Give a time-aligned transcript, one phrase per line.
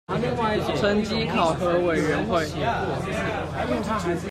[0.79, 2.47] 成績考核委員會